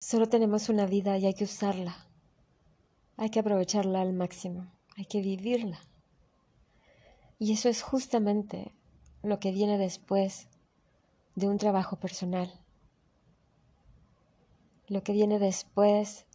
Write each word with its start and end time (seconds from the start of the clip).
Solo 0.00 0.28
tenemos 0.28 0.68
una 0.68 0.86
vida 0.86 1.18
y 1.18 1.26
hay 1.26 1.34
que 1.34 1.44
usarla. 1.44 2.06
Hay 3.16 3.30
que 3.30 3.40
aprovecharla 3.40 4.00
al 4.00 4.12
máximo. 4.12 4.70
Hay 4.96 5.06
que 5.06 5.20
vivirla. 5.20 5.80
Y 7.38 7.52
eso 7.52 7.68
es 7.68 7.82
justamente 7.82 8.72
lo 9.22 9.40
que 9.40 9.50
viene 9.50 9.76
después 9.76 10.48
de 11.34 11.48
un 11.48 11.58
trabajo 11.58 11.96
personal. 11.96 12.52
Lo 14.86 15.02
que 15.02 15.12
viene 15.12 15.38
después 15.38 16.26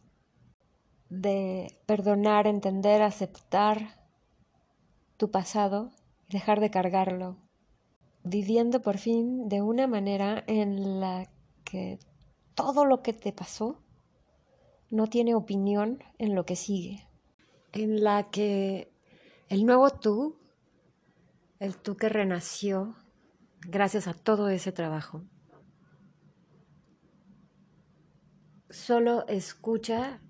de 1.08 1.78
perdonar, 1.86 2.46
entender, 2.46 3.02
aceptar 3.02 4.00
tu 5.16 5.30
pasado 5.30 5.90
y 6.28 6.32
dejar 6.32 6.60
de 6.60 6.70
cargarlo, 6.70 7.36
viviendo 8.24 8.82
por 8.82 8.98
fin 8.98 9.48
de 9.48 9.62
una 9.62 9.86
manera 9.86 10.42
en 10.46 11.00
la 11.00 11.30
que 11.64 11.98
todo 12.54 12.84
lo 12.84 13.02
que 13.02 13.12
te 13.12 13.32
pasó 13.32 13.82
no 14.90 15.08
tiene 15.08 15.34
opinión 15.34 16.02
en 16.18 16.34
lo 16.34 16.44
que 16.46 16.56
sigue, 16.56 17.08
en 17.72 18.02
la 18.04 18.30
que 18.30 18.92
el 19.48 19.66
nuevo 19.66 19.90
tú, 19.90 20.38
el 21.58 21.76
tú 21.76 21.96
que 21.96 22.08
renació 22.08 22.94
gracias 23.60 24.06
a 24.06 24.14
todo 24.14 24.48
ese 24.48 24.72
trabajo, 24.72 25.24
solo 28.70 29.26
escucha 29.28 30.20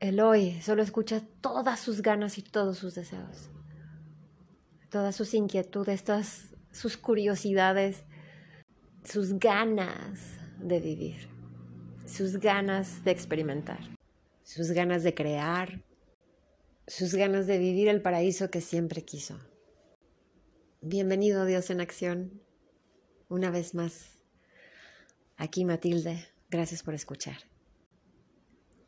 el 0.00 0.20
hoy, 0.20 0.60
solo 0.60 0.82
escucha 0.82 1.22
todas 1.40 1.80
sus 1.80 2.02
ganas 2.02 2.36
y 2.38 2.42
todos 2.42 2.78
sus 2.78 2.94
deseos, 2.94 3.50
todas 4.90 5.16
sus 5.16 5.32
inquietudes, 5.34 6.04
todas 6.04 6.54
sus 6.70 6.96
curiosidades, 6.96 8.04
sus 9.04 9.38
ganas 9.38 10.38
de 10.58 10.80
vivir, 10.80 11.28
sus 12.06 12.38
ganas 12.38 13.04
de 13.04 13.10
experimentar, 13.10 13.80
sus 14.42 14.70
ganas 14.70 15.02
de 15.02 15.14
crear, 15.14 15.84
sus 16.86 17.14
ganas 17.14 17.46
de 17.46 17.58
vivir 17.58 17.88
el 17.88 18.00
paraíso 18.00 18.50
que 18.50 18.62
siempre 18.62 19.04
quiso. 19.04 19.38
Bienvenido 20.80 21.44
Dios 21.44 21.68
en 21.68 21.82
acción, 21.82 22.42
una 23.28 23.50
vez 23.50 23.74
más. 23.74 24.18
Aquí 25.36 25.66
Matilde, 25.66 26.26
gracias 26.48 26.82
por 26.82 26.94
escuchar. 26.94 27.36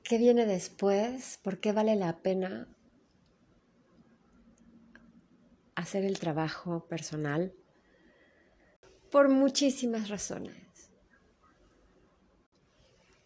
¿Qué 0.02 0.16
viene 0.16 0.46
después? 0.46 1.38
¿Por 1.42 1.60
qué 1.60 1.72
vale 1.72 1.94
la 1.94 2.22
pena 2.22 2.68
hacer 5.74 6.04
el 6.04 6.18
trabajo 6.18 6.86
personal? 6.86 7.52
Por 9.16 9.30
muchísimas 9.30 10.10
razones. 10.10 10.90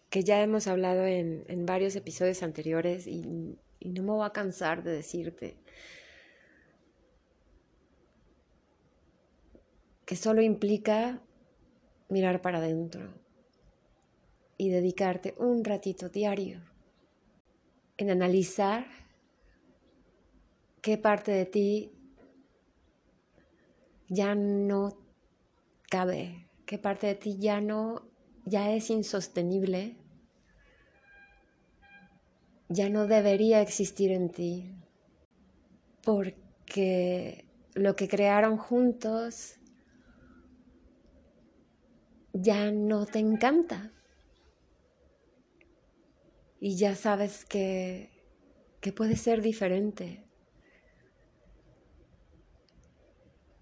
Que 0.09 0.23
ya 0.23 0.41
hemos 0.41 0.67
hablado 0.67 1.05
en, 1.05 1.65
varios 1.65 1.97
episodios 1.97 2.43
anteriores 2.43 3.07
y, 3.07 3.23
no 3.23 4.01
me 4.01 4.11
voy 4.11 4.25
a 4.25 4.29
cansar 4.29 4.83
de 4.83 4.91
decirte 4.93 5.57
que 10.05 10.15
solo 10.15 10.41
implica 10.41 11.21
mirar 12.07 12.41
para 12.41 12.59
adentro 12.59 13.13
y 14.55 14.69
dedicarte 14.69 15.35
un 15.39 15.65
ratito 15.65 16.07
diario 16.07 16.61
en 17.97 18.11
analizar 18.11 18.85
qué 20.81 20.97
parte 20.97 21.31
de 21.31 21.45
ti 21.45 21.91
ya 24.07 24.35
no 24.35 25.00
cabe, 25.91 26.49
qué 26.65 26.79
parte 26.79 27.05
de 27.05 27.15
ti 27.15 27.37
ya 27.37 27.61
no 27.61 28.09
ya 28.45 28.71
es 28.71 28.89
insostenible 28.89 30.01
ya 32.71 32.89
no 32.89 33.05
debería 33.05 33.61
existir 33.61 34.11
en 34.11 34.29
ti, 34.29 34.73
porque 36.03 37.45
lo 37.73 37.95
que 37.97 38.07
crearon 38.07 38.57
juntos 38.57 39.57
ya 42.31 42.71
no 42.71 43.05
te 43.05 43.19
encanta. 43.19 43.91
Y 46.61 46.77
ya 46.77 46.95
sabes 46.95 47.43
que, 47.43 48.09
que 48.79 48.93
puede 48.93 49.17
ser 49.17 49.41
diferente. 49.41 50.23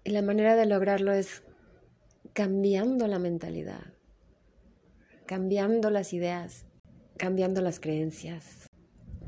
Y 0.04 0.10
la 0.10 0.22
manera 0.22 0.54
de 0.54 0.66
lograrlo 0.66 1.12
es 1.12 1.42
cambiando 2.40 3.06
la 3.06 3.18
mentalidad, 3.18 3.92
cambiando 5.26 5.90
las 5.90 6.14
ideas, 6.14 6.64
cambiando 7.18 7.60
las 7.60 7.80
creencias. 7.80 8.66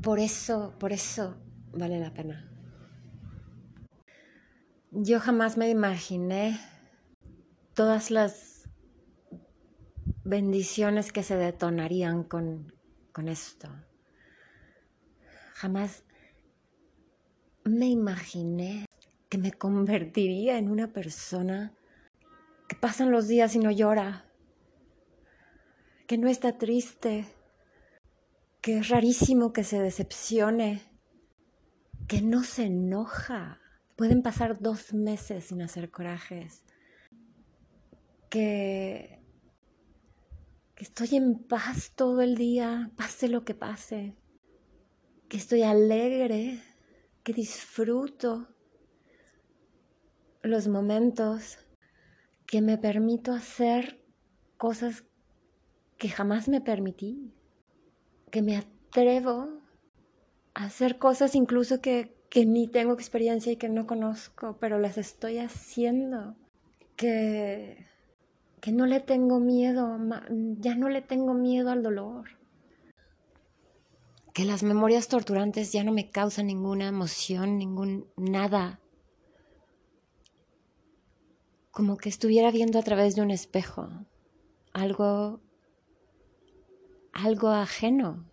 Por 0.01 0.17
eso, 0.17 0.73
por 0.79 0.91
eso 0.93 1.37
vale 1.73 1.99
la 1.99 2.11
pena. 2.11 2.51
Yo 4.89 5.19
jamás 5.19 5.57
me 5.57 5.69
imaginé 5.69 6.59
todas 7.75 8.09
las 8.09 8.67
bendiciones 10.23 11.11
que 11.11 11.21
se 11.21 11.35
detonarían 11.35 12.23
con, 12.23 12.73
con 13.11 13.27
esto. 13.27 13.69
Jamás 15.53 16.03
me 17.63 17.89
imaginé 17.89 18.87
que 19.29 19.37
me 19.37 19.51
convertiría 19.51 20.57
en 20.57 20.71
una 20.71 20.91
persona 20.91 21.75
que 22.73 22.79
pasan 22.79 23.11
los 23.11 23.27
días 23.27 23.53
y 23.53 23.59
no 23.59 23.69
llora, 23.69 24.25
que 26.07 26.17
no 26.17 26.27
está 26.27 26.57
triste, 26.57 27.27
que 28.61 28.79
es 28.79 28.89
rarísimo 28.89 29.53
que 29.53 29.63
se 29.63 29.79
decepcione, 29.79 30.81
que 32.07 32.23
no 32.23 32.43
se 32.43 32.65
enoja. 32.65 33.59
Pueden 33.95 34.23
pasar 34.23 34.59
dos 34.59 34.91
meses 34.91 35.43
sin 35.45 35.61
hacer 35.61 35.91
corajes. 35.91 36.63
Que, 38.31 39.21
que 40.73 40.83
estoy 40.83 41.15
en 41.15 41.43
paz 41.43 41.91
todo 41.95 42.21
el 42.21 42.35
día, 42.35 42.91
pase 42.95 43.27
lo 43.27 43.45
que 43.45 43.53
pase. 43.53 44.15
Que 45.29 45.37
estoy 45.37 45.61
alegre, 45.61 46.59
que 47.21 47.33
disfruto 47.33 48.47
los 50.41 50.67
momentos, 50.67 51.59
que 52.45 52.61
me 52.61 52.77
permito 52.77 53.31
hacer 53.33 53.99
cosas 54.57 55.03
que 55.97 56.09
jamás 56.09 56.49
me 56.49 56.61
permití 56.61 57.33
que 58.33 58.41
me 58.41 58.57
atrevo 58.57 59.61
a 60.55 60.65
hacer 60.65 60.97
cosas 60.97 61.35
incluso 61.35 61.81
que, 61.81 62.17
que 62.31 62.47
ni 62.47 62.67
tengo 62.67 62.93
experiencia 62.93 63.51
y 63.51 63.57
que 63.57 63.69
no 63.69 63.85
conozco, 63.85 64.57
pero 64.59 64.79
las 64.79 64.97
estoy 64.97 65.37
haciendo, 65.37 66.35
que, 66.95 67.85
que 68.59 68.71
no 68.71 68.87
le 68.87 69.01
tengo 69.01 69.39
miedo, 69.39 69.99
ya 70.57 70.73
no 70.73 70.89
le 70.89 71.03
tengo 71.03 71.35
miedo 71.35 71.69
al 71.69 71.83
dolor, 71.83 72.39
que 74.33 74.45
las 74.45 74.63
memorias 74.63 75.09
torturantes 75.09 75.71
ya 75.71 75.83
no 75.83 75.91
me 75.91 76.09
causan 76.09 76.47
ninguna 76.47 76.87
emoción, 76.87 77.59
ningún 77.59 78.07
nada, 78.17 78.79
como 81.73 81.97
que 81.97 82.07
estuviera 82.07 82.51
viendo 82.51 82.77
a 82.77 82.83
través 82.83 83.15
de 83.15 83.23
un 83.23 83.31
espejo, 83.31 83.89
algo 84.73 85.41
algo 87.11 87.49
ajeno, 87.49 88.25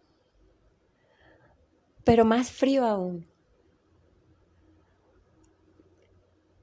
pero 2.04 2.26
más 2.26 2.50
frío 2.52 2.84
aún. 2.84 3.26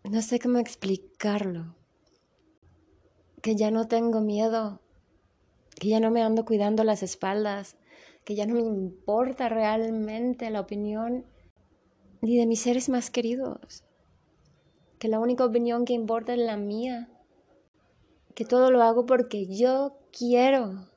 No 0.04 0.22
sé 0.22 0.40
cómo 0.40 0.60
explicarlo. 0.60 1.76
Que 3.42 3.56
ya 3.56 3.72
no 3.72 3.88
tengo 3.88 4.22
miedo, 4.22 4.82
que 5.80 5.90
ya 5.90 6.00
no 6.00 6.12
me 6.12 6.22
ando 6.22 6.46
cuidando 6.46 6.84
las 6.84 7.02
espaldas, 7.02 7.76
que 8.24 8.36
ya 8.36 8.46
no 8.46 8.54
me 8.54 8.62
importa 8.62 9.50
realmente 9.50 10.50
la 10.52 10.62
opinión 10.62 11.26
ni 12.22 12.38
de 12.38 12.46
mis 12.46 12.62
seres 12.62 12.88
más 12.90 13.10
queridos, 13.10 13.84
que 15.00 15.08
la 15.08 15.20
única 15.20 15.46
opinión 15.46 15.86
que 15.86 15.94
importa 15.94 16.34
es 16.34 16.40
la 16.40 16.58
mía, 16.58 17.10
que 18.36 18.46
todo 18.46 18.72
lo 18.72 18.82
hago 18.84 19.06
porque 19.06 19.48
yo 19.48 19.98
quiero 20.12 20.88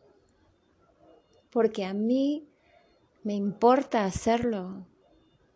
porque 1.51 1.85
a 1.85 1.95
mí 1.95 2.49
me 3.23 3.35
importa 3.35 4.05
hacerlo, 4.05 4.87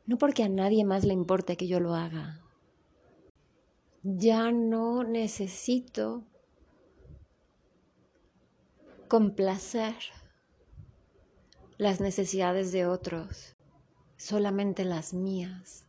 no 0.06 0.18
porque 0.18 0.42
a 0.42 0.48
nadie 0.48 0.84
más 0.84 1.04
le 1.04 1.14
importe 1.14 1.56
que 1.56 1.68
yo 1.68 1.80
lo 1.80 1.94
haga. 1.94 2.40
Ya 4.02 4.50
no 4.52 5.02
necesito 5.02 6.24
complacer 9.08 9.94
las 11.78 12.00
necesidades 12.00 12.70
de 12.72 12.86
otros, 12.86 13.56
solamente 14.16 14.84
las 14.84 15.14
mías. 15.14 15.86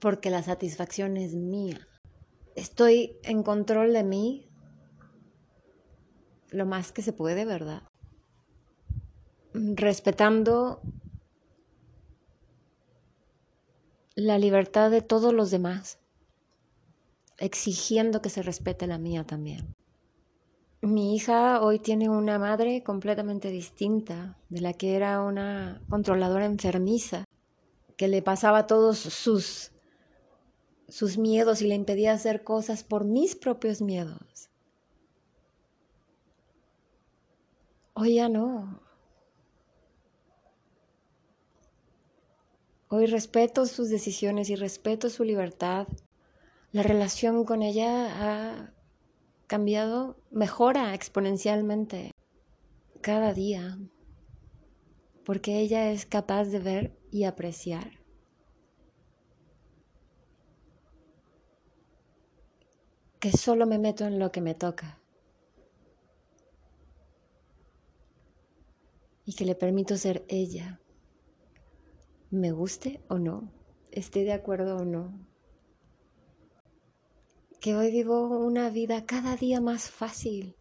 Porque 0.00 0.30
la 0.30 0.42
satisfacción 0.42 1.16
es 1.16 1.34
mía. 1.34 1.86
estoy 2.56 3.18
en 3.22 3.42
control 3.42 3.92
de 3.92 4.02
mí 4.02 4.50
lo 6.50 6.66
más 6.66 6.92
que 6.92 7.02
se 7.02 7.12
puede, 7.12 7.44
¿verdad? 7.44 7.82
Respetando 9.52 10.82
la 14.14 14.38
libertad 14.38 14.90
de 14.90 15.02
todos 15.02 15.32
los 15.32 15.50
demás, 15.50 15.98
exigiendo 17.38 18.20
que 18.20 18.30
se 18.30 18.42
respete 18.42 18.86
la 18.86 18.98
mía 18.98 19.24
también. 19.24 19.74
Mi 20.82 21.14
hija 21.14 21.60
hoy 21.60 21.78
tiene 21.78 22.08
una 22.08 22.38
madre 22.38 22.82
completamente 22.82 23.50
distinta 23.50 24.38
de 24.48 24.60
la 24.60 24.72
que 24.72 24.96
era 24.96 25.20
una 25.20 25.82
controladora 25.88 26.46
enfermiza, 26.46 27.24
que 27.96 28.08
le 28.08 28.22
pasaba 28.22 28.66
todos 28.66 28.98
sus, 28.98 29.72
sus 30.90 31.18
miedos 31.18 31.62
y 31.62 31.68
le 31.68 31.74
impedía 31.74 32.12
hacer 32.12 32.44
cosas 32.44 32.84
por 32.84 33.04
mis 33.04 33.36
propios 33.36 33.80
miedos. 33.80 34.50
Hoy 37.94 38.16
ya 38.16 38.28
no. 38.28 38.82
Hoy 42.88 43.06
respeto 43.06 43.66
sus 43.66 43.88
decisiones 43.88 44.50
y 44.50 44.56
respeto 44.56 45.10
su 45.10 45.22
libertad. 45.22 45.86
La 46.72 46.82
relación 46.82 47.44
con 47.44 47.62
ella 47.62 48.08
ha 48.10 48.72
cambiado, 49.46 50.16
mejora 50.30 50.94
exponencialmente 50.94 52.12
cada 53.00 53.32
día, 53.32 53.78
porque 55.24 55.60
ella 55.60 55.90
es 55.92 56.06
capaz 56.06 56.46
de 56.46 56.58
ver 56.58 56.98
y 57.10 57.24
apreciar. 57.24 57.99
Que 63.20 63.32
solo 63.32 63.66
me 63.66 63.78
meto 63.78 64.04
en 64.06 64.18
lo 64.18 64.32
que 64.32 64.40
me 64.40 64.54
toca. 64.54 64.98
Y 69.24 69.34
que 69.34 69.44
le 69.44 69.54
permito 69.54 69.96
ser 69.96 70.24
ella. 70.28 70.80
Me 72.30 72.52
guste 72.52 73.02
o 73.08 73.18
no, 73.18 73.52
esté 73.90 74.24
de 74.24 74.32
acuerdo 74.32 74.76
o 74.76 74.84
no, 74.84 75.18
que 77.60 77.74
hoy 77.74 77.90
vivo 77.90 78.38
una 78.38 78.70
vida 78.70 79.04
cada 79.04 79.36
día 79.36 79.60
más 79.60 79.90
fácil, 79.90 80.56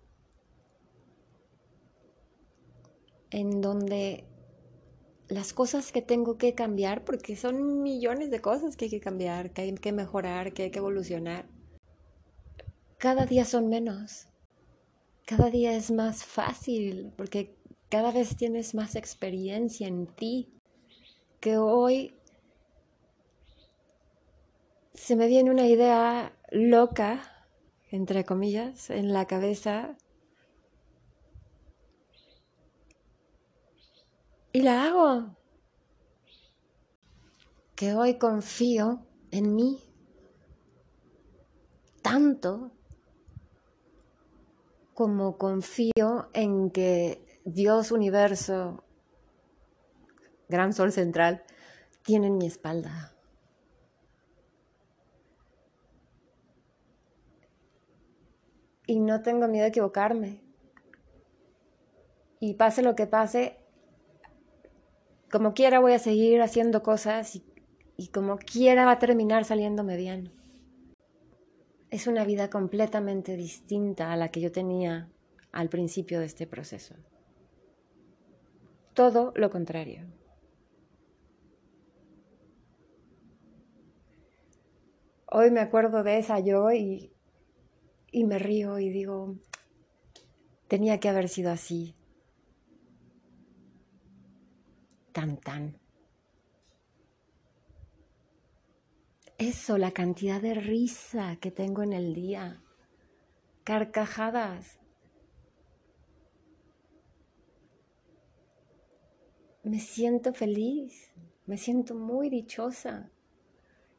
en 3.29 3.61
donde 3.61 4.25
las 5.27 5.53
cosas 5.53 5.91
que 5.91 6.01
tengo 6.01 6.39
que 6.39 6.55
cambiar, 6.55 7.05
porque 7.05 7.35
son 7.35 7.83
millones 7.83 8.31
de 8.31 8.41
cosas 8.41 8.75
que 8.75 8.85
hay 8.85 8.91
que 8.91 8.99
cambiar, 8.99 9.53
que 9.53 9.61
hay 9.61 9.75
que 9.75 9.91
mejorar, 9.91 10.53
que 10.53 10.63
hay 10.63 10.71
que 10.71 10.79
evolucionar, 10.79 11.47
cada 12.99 13.25
día 13.25 13.45
son 13.45 13.69
menos, 13.69 14.27
cada 15.25 15.49
día 15.49 15.73
es 15.73 15.89
más 15.89 16.25
fácil, 16.25 17.13
porque 17.15 17.57
cada 17.89 18.11
vez 18.11 18.35
tienes 18.35 18.75
más 18.75 18.95
experiencia 18.95 19.87
en 19.87 20.05
ti, 20.05 20.53
que 21.39 21.57
hoy 21.57 22.13
se 24.93 25.15
me 25.15 25.27
viene 25.27 25.49
una 25.49 25.65
idea 25.65 26.37
loca, 26.51 27.47
entre 27.89 28.25
comillas, 28.25 28.89
en 28.89 29.13
la 29.13 29.25
cabeza. 29.27 29.95
Y 34.51 34.61
la 34.61 34.83
hago. 34.83 35.37
Que 37.75 37.93
hoy 37.93 38.17
confío 38.17 39.07
en 39.31 39.55
mí 39.55 39.79
tanto 42.01 42.71
como 44.99 45.37
confío 45.37 46.27
en 46.33 46.71
que 46.71 47.23
Dios 47.45 47.93
universo, 47.93 48.83
gran 50.49 50.73
sol 50.73 50.91
central, 50.91 51.41
tiene 52.03 52.27
en 52.27 52.37
mi 52.37 52.47
espalda. 52.47 53.15
y 58.87 58.99
no 58.99 59.21
tengo 59.21 59.47
miedo 59.47 59.63
de 59.63 59.69
equivocarme. 59.69 60.41
Y 62.41 62.55
pase 62.55 62.81
lo 62.81 62.95
que 62.95 63.05
pase, 63.05 63.55
como 65.31 65.53
quiera 65.53 65.79
voy 65.79 65.93
a 65.93 65.99
seguir 65.99 66.41
haciendo 66.41 66.83
cosas 66.83 67.35
y, 67.35 67.45
y 67.95 68.07
como 68.07 68.37
quiera 68.37 68.85
va 68.85 68.93
a 68.93 68.99
terminar 68.99 69.45
saliéndome 69.45 69.95
bien. 69.95 70.38
Es 71.89 72.07
una 72.07 72.23
vida 72.23 72.49
completamente 72.49 73.35
distinta 73.35 74.11
a 74.11 74.17
la 74.17 74.29
que 74.29 74.41
yo 74.41 74.51
tenía 74.51 75.09
al 75.51 75.69
principio 75.69 76.19
de 76.19 76.25
este 76.25 76.45
proceso. 76.45 76.95
Todo 78.93 79.33
lo 79.35 79.49
contrario. 79.49 80.05
Hoy 85.25 85.51
me 85.51 85.59
acuerdo 85.59 86.03
de 86.03 86.17
esa 86.17 86.39
yo 86.39 86.71
y 86.71 87.11
y 88.11 88.25
me 88.25 88.39
río 88.39 88.79
y 88.79 88.89
digo, 88.89 89.35
tenía 90.67 90.99
que 90.99 91.09
haber 91.09 91.29
sido 91.29 91.51
así. 91.51 91.95
Tan, 95.11 95.37
tan. 95.37 95.78
Eso, 99.39 99.79
la 99.79 99.89
cantidad 99.91 100.39
de 100.39 100.53
risa 100.53 101.37
que 101.37 101.49
tengo 101.49 101.81
en 101.81 101.93
el 101.93 102.13
día. 102.13 102.61
Carcajadas. 103.63 104.79
Me 109.63 109.79
siento 109.79 110.33
feliz, 110.33 111.11
me 111.47 111.57
siento 111.57 111.95
muy 111.95 112.29
dichosa, 112.29 113.09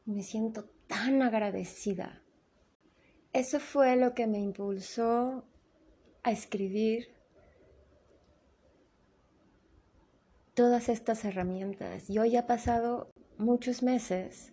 me 0.05 0.23
siento 0.23 0.69
tan 0.87 1.21
agradecida 1.21 2.21
eso 3.33 3.61
fue 3.61 3.95
lo 3.95 4.13
que 4.13 4.27
me 4.27 4.39
impulsó 4.39 5.45
a 6.23 6.31
escribir 6.31 7.07
todas 10.53 10.89
estas 10.89 11.23
herramientas. 11.23 12.09
Y 12.09 12.19
hoy 12.19 12.35
ha 12.35 12.45
pasado 12.45 13.09
muchos 13.37 13.83
meses 13.83 14.50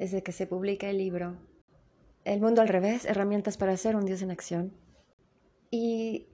desde 0.00 0.22
que 0.22 0.32
se 0.32 0.46
publica 0.46 0.88
el 0.88 0.96
libro 0.96 1.36
El 2.24 2.40
mundo 2.40 2.62
al 2.62 2.68
revés, 2.68 3.04
herramientas 3.04 3.58
para 3.58 3.76
ser 3.76 3.96
un 3.96 4.06
Dios 4.06 4.22
en 4.22 4.30
acción. 4.30 4.72
Y 5.70 6.26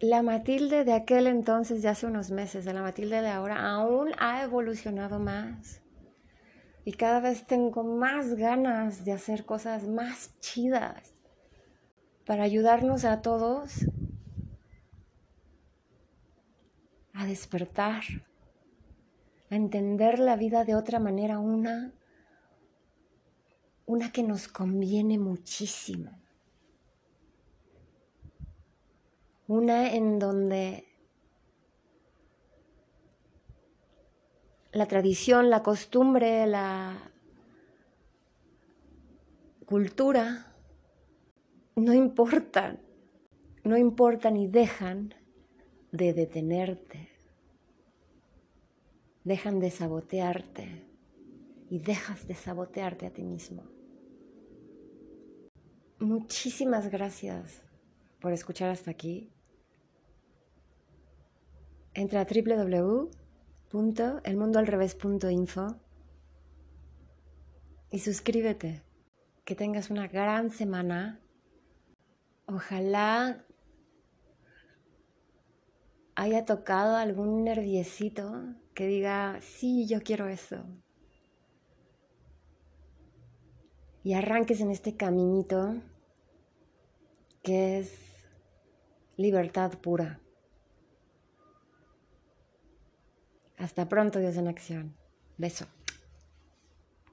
la 0.00 0.22
Matilde 0.22 0.84
de 0.84 0.94
aquel 0.94 1.26
entonces, 1.26 1.82
de 1.82 1.88
hace 1.88 2.06
unos 2.06 2.30
meses, 2.30 2.64
de 2.64 2.72
la 2.72 2.80
Matilde 2.80 3.20
de 3.20 3.28
ahora, 3.28 3.70
aún 3.70 4.12
ha 4.18 4.42
evolucionado 4.42 5.18
más 5.20 5.82
y 6.86 6.92
cada 6.92 7.20
vez 7.20 7.46
tengo 7.46 7.84
más 7.84 8.34
ganas 8.34 9.04
de 9.04 9.12
hacer 9.12 9.44
cosas 9.44 9.86
más 9.86 10.38
chidas 10.40 11.14
para 12.24 12.44
ayudarnos 12.44 13.04
a 13.04 13.20
todos 13.20 13.84
a 17.12 17.26
despertar, 17.26 18.02
a 19.50 19.54
entender 19.54 20.18
la 20.18 20.36
vida 20.36 20.64
de 20.64 20.74
otra 20.74 20.98
manera, 20.98 21.38
una, 21.38 21.92
una 23.86 24.12
que 24.12 24.22
nos 24.22 24.48
conviene 24.48 25.18
muchísimo, 25.18 26.10
una 29.46 29.92
en 29.92 30.18
donde 30.18 30.86
la 34.72 34.86
tradición, 34.86 35.50
la 35.50 35.62
costumbre, 35.62 36.46
la 36.46 37.12
cultura, 39.66 40.52
no 41.76 41.92
importan, 41.92 42.80
no 43.62 43.76
importan 43.76 44.36
y 44.36 44.46
dejan 44.46 45.14
de 45.92 46.12
detenerte, 46.12 47.08
dejan 49.22 49.60
de 49.60 49.70
sabotearte 49.70 50.86
y 51.70 51.78
dejas 51.78 52.26
de 52.26 52.34
sabotearte 52.34 53.06
a 53.06 53.10
ti 53.10 53.22
mismo. 53.22 53.73
Muchísimas 56.04 56.90
gracias 56.90 57.62
por 58.20 58.34
escuchar 58.34 58.68
hasta 58.68 58.90
aquí. 58.90 59.32
Entra 61.94 62.20
a 62.20 62.26
www 62.26 63.10
elmundoalrevés.info 64.22 65.80
y 67.90 67.98
suscríbete. 68.00 68.82
Que 69.46 69.54
tengas 69.54 69.88
una 69.88 70.06
gran 70.06 70.50
semana. 70.50 71.22
Ojalá 72.44 73.46
haya 76.16 76.44
tocado 76.44 76.96
algún 76.96 77.44
nerviecito 77.44 78.54
que 78.74 78.86
diga, 78.86 79.40
sí, 79.40 79.86
yo 79.86 80.02
quiero 80.02 80.28
eso. 80.28 80.66
y 84.04 84.12
arranques 84.12 84.60
en 84.60 84.70
este 84.70 84.96
caminito 84.96 85.80
que 87.44 87.78
es 87.78 87.92
libertad 89.16 89.70
pura. 89.78 90.18
Hasta 93.58 93.88
pronto, 93.88 94.18
Dios 94.18 94.36
en 94.36 94.48
acción. 94.48 94.96
Beso. 95.36 95.66